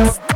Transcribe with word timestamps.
Thanks. 0.00 0.29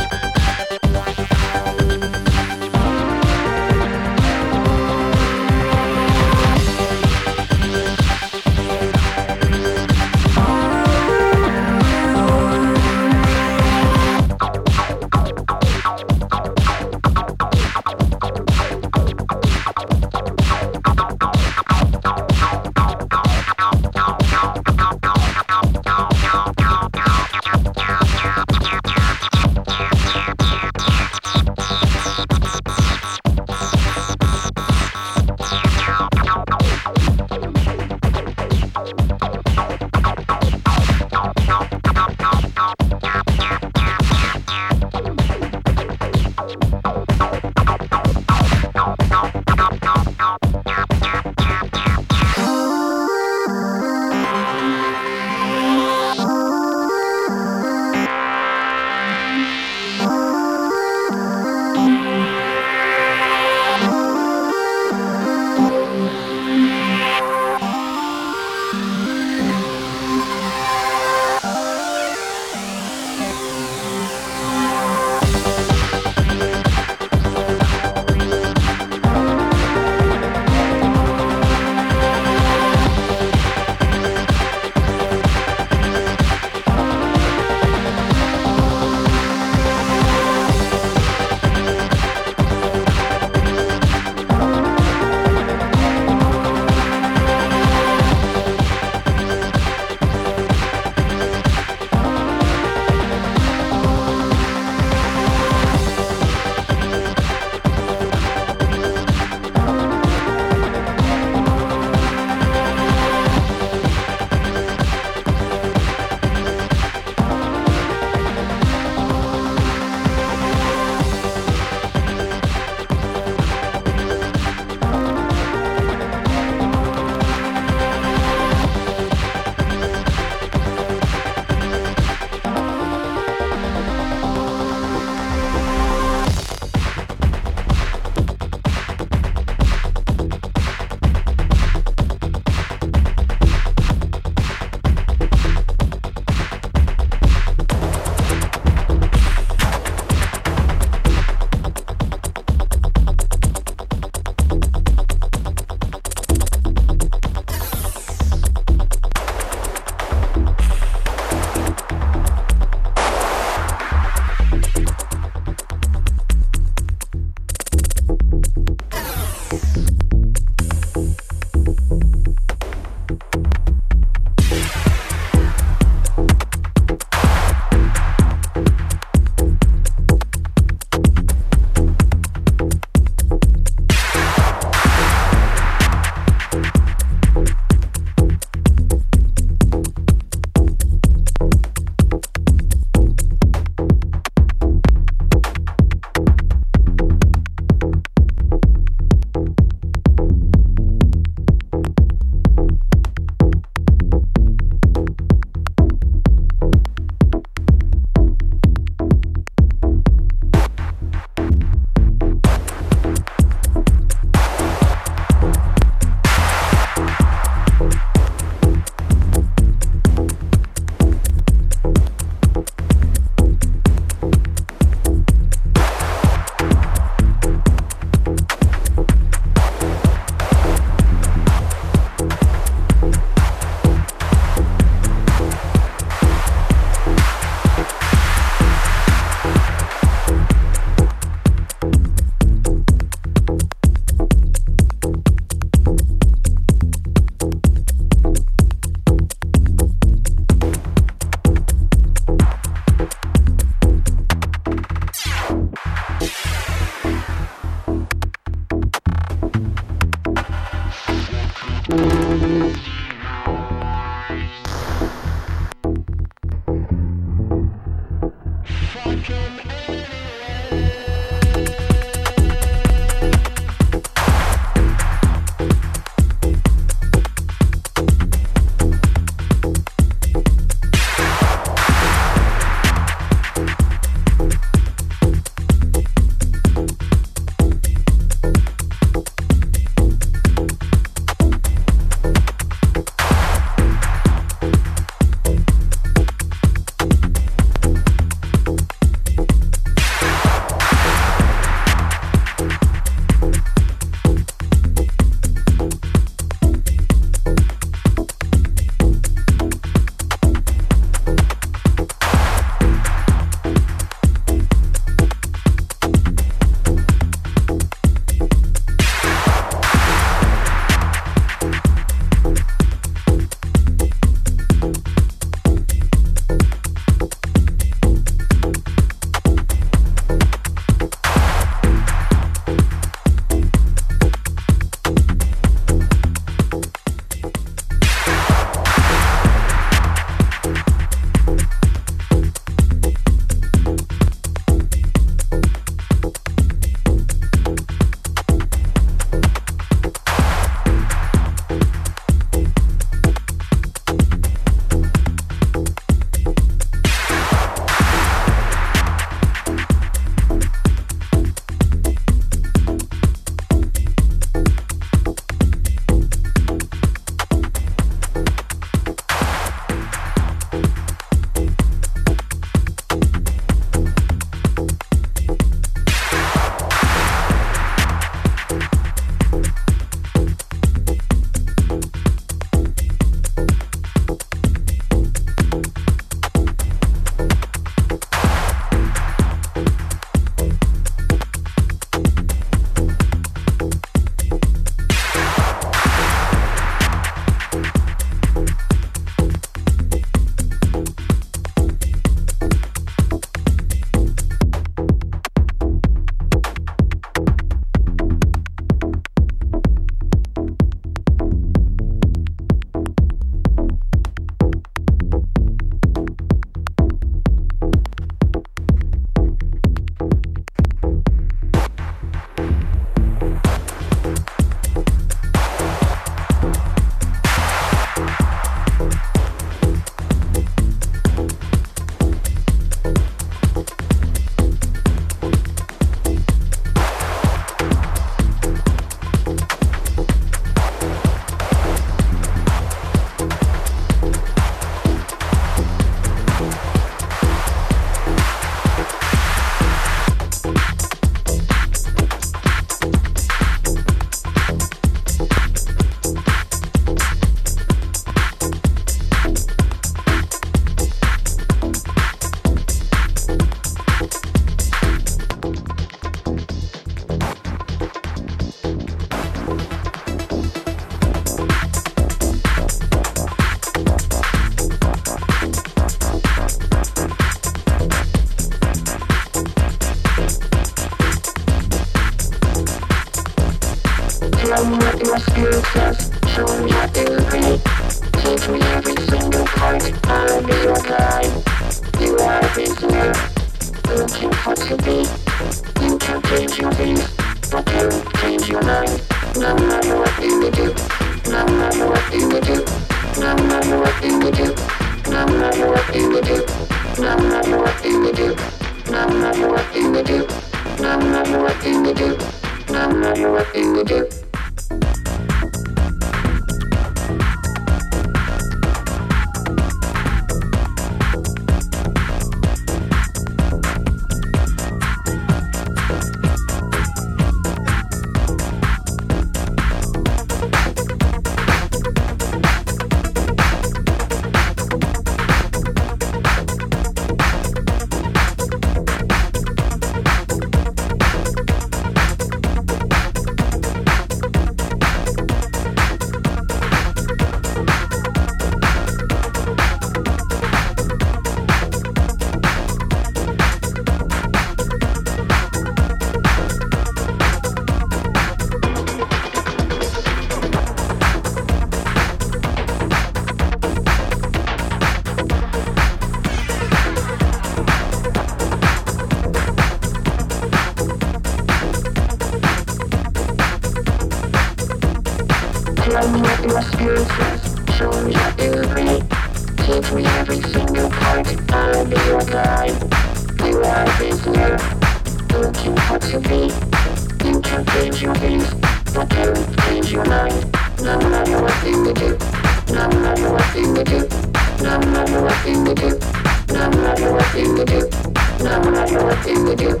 Now 598.68 598.82
I'm 598.82 598.92
not 598.92 599.10
your 599.10 599.32
thing 599.42 599.66
to 599.66 599.76
do. 599.76 600.00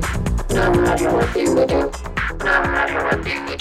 Now 0.54 0.72
I'm 0.72 0.84
not 0.84 1.00
your 1.00 1.22
thing 1.22 1.56
to 1.56 1.66
do. 1.66 1.90
Now 2.44 2.62
I'm 2.62 3.14
your 3.14 3.24
thing. 3.24 3.57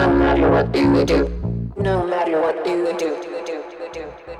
No 0.00 0.16
matter 0.16 0.48
what 0.50 0.74
you 0.74 1.04
do. 1.04 1.28
No 1.76 2.06
matter 2.06 2.40
what 2.40 2.66
you 2.66 2.96
do. 2.98 3.59
Yeah. 4.00 4.30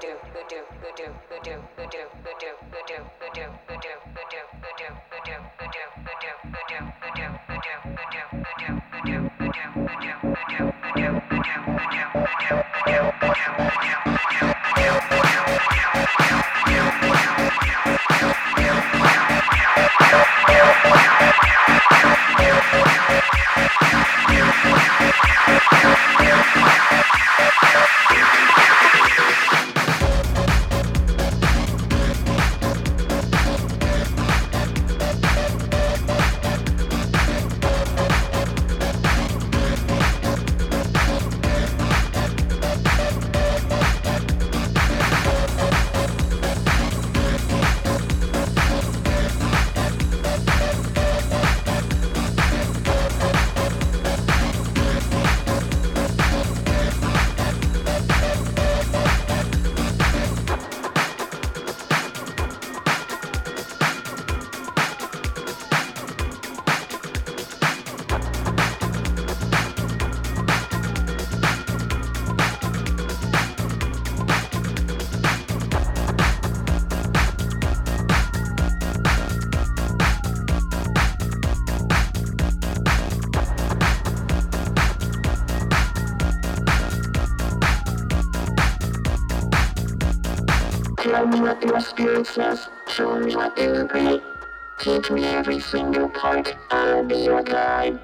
your 97.41 97.55
time. 97.55 98.01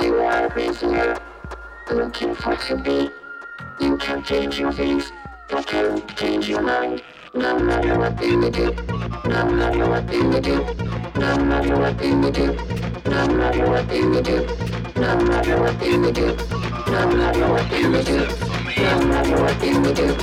You 0.00 0.14
are 0.18 0.46
a 0.46 0.50
prisoner, 0.50 1.18
looking 1.90 2.34
for 2.34 2.54
to 2.56 2.76
be. 2.76 3.10
You 3.80 3.96
can 3.96 4.22
change 4.22 4.58
your 4.58 4.72
face, 4.72 5.10
but 5.48 5.66
can't 5.66 6.16
change 6.16 6.48
your 6.48 6.62
mind. 6.62 7.02
No 7.34 7.58
matter 7.58 7.98
what 7.98 8.16
they 8.16 8.28
you 8.28 8.50
do, 8.50 8.72
no 9.24 9.50
matter 9.50 9.88
what 9.88 10.06
they 10.06 10.18
you 10.18 10.40
do, 10.40 10.64
no 11.16 11.38
matter 11.44 11.76
what 11.76 11.98
they 11.98 12.08
you 12.08 12.30
do, 12.30 12.54
no 13.06 13.28
matter 13.28 13.68
what 13.68 13.88
they 13.88 13.98
you 13.98 14.22
do, 14.22 14.46
no 14.96 15.16
matter 15.24 15.60
what 15.60 15.80
they 15.80 15.90
you 15.90 16.12
do, 16.12 16.36
no 16.86 17.06
matter 17.16 17.52
what 17.52 17.70
they 17.70 17.80
you 17.80 18.02
do, 18.02 18.26
no 18.76 19.06
matter 19.06 19.42
what 19.42 19.60
they 19.60 19.72
you 19.72 19.94
do, 19.94 20.16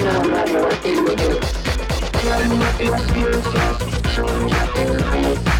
no 0.00 0.24
matter 0.24 0.62
what 0.62 0.82
they 0.82 0.90
you 0.90 1.16
do. 1.16 1.40
Tell 2.20 2.48
me 2.48 2.58
what 2.58 3.00
spirit 3.08 3.44
says, 3.44 4.12
show 4.12 4.26
me 4.26 4.52
what. 4.52 5.59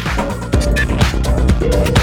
Thank 1.61 2.01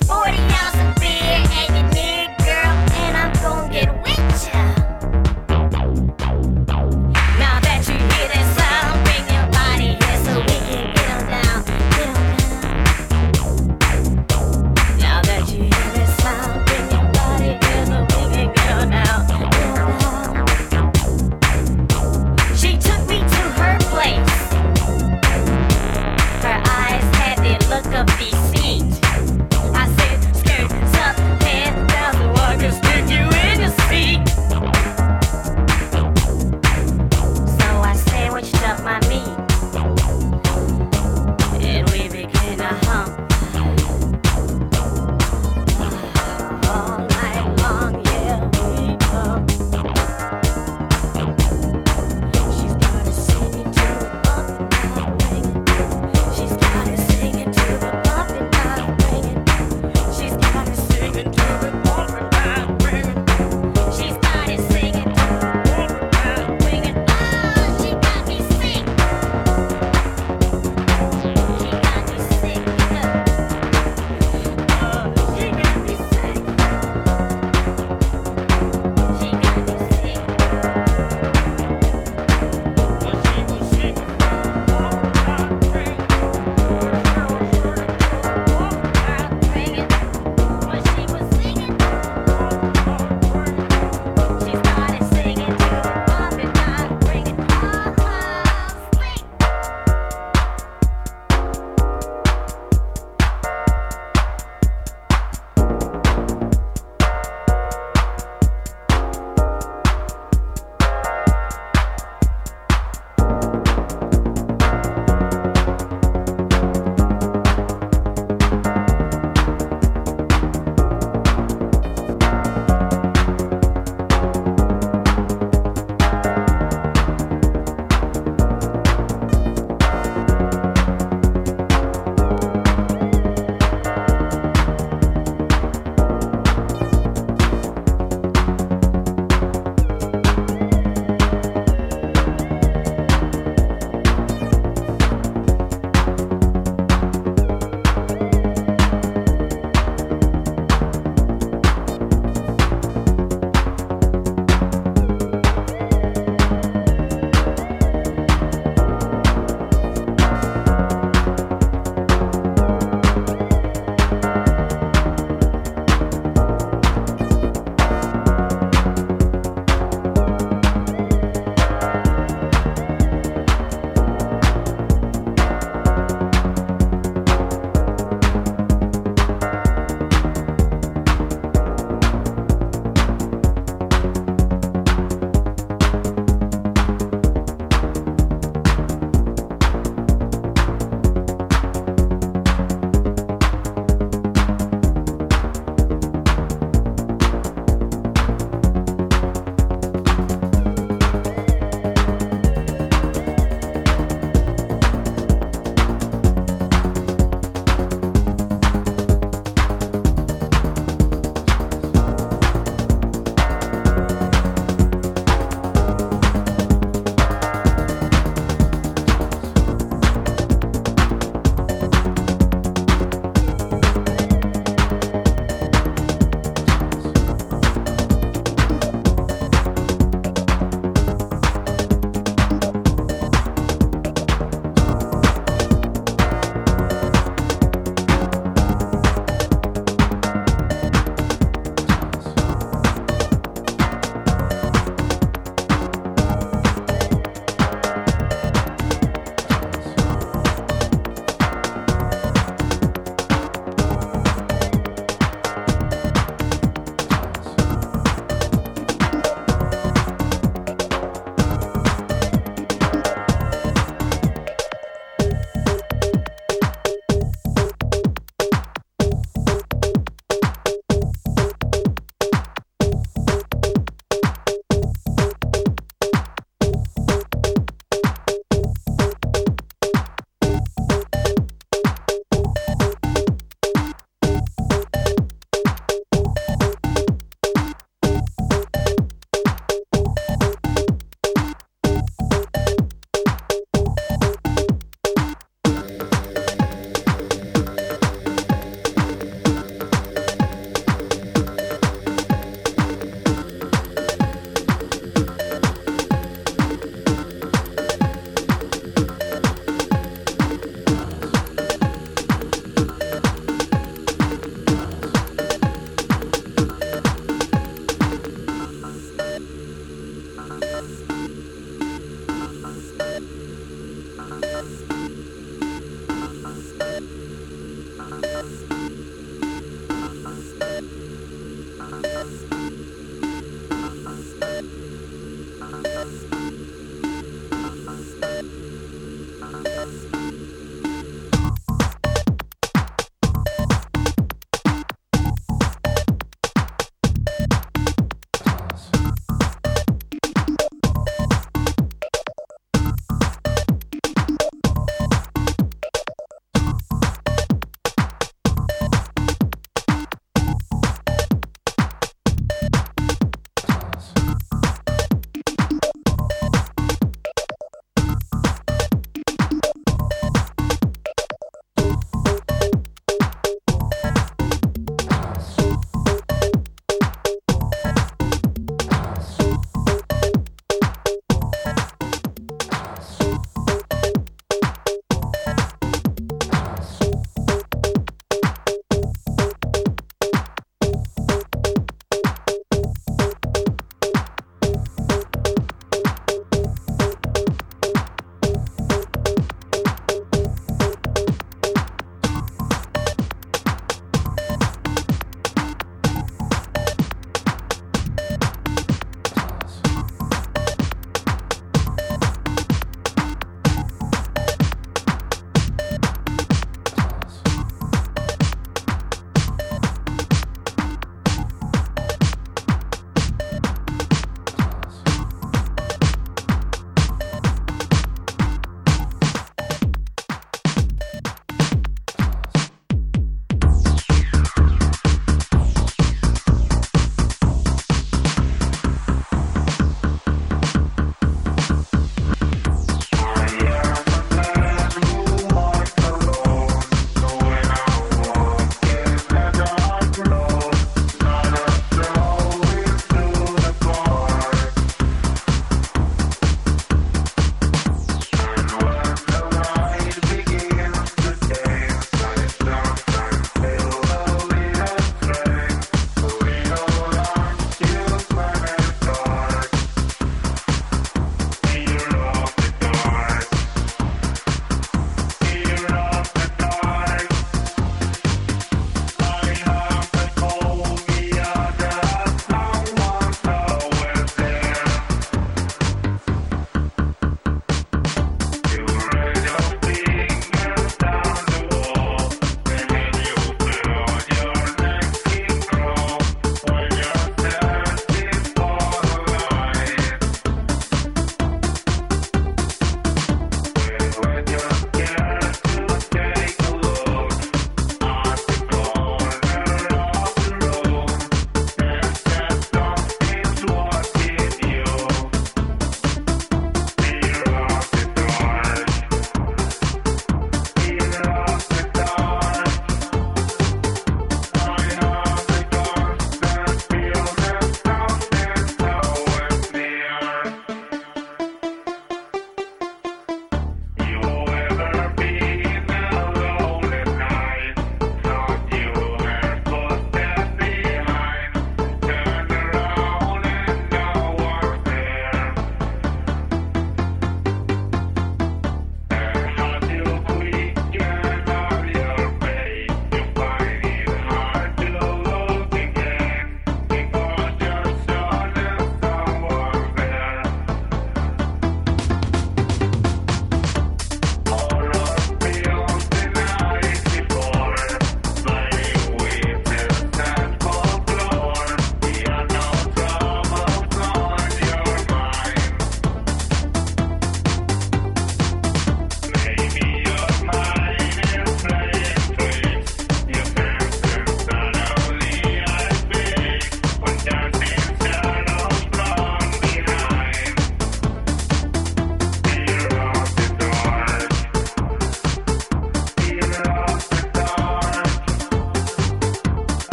is 0.00 0.08
40. 0.08 0.43